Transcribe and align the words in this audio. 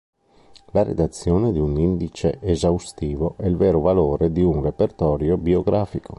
La 0.71 0.81
redazione 0.81 1.51
di 1.51 1.59
un 1.59 1.77
indice 1.77 2.39
esaustivo 2.41 3.35
è 3.37 3.45
il 3.45 3.55
vero 3.55 3.81
valore 3.81 4.31
di 4.31 4.41
un 4.41 4.59
repertorio 4.63 5.37
biografico. 5.37 6.09